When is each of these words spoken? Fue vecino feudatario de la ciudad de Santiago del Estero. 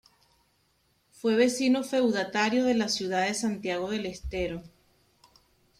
Fue 1.11 1.35
vecino 1.35 1.83
feudatario 1.83 2.65
de 2.65 2.73
la 2.73 2.89
ciudad 2.89 3.27
de 3.27 3.35
Santiago 3.35 3.91
del 3.91 4.07
Estero. 4.07 4.63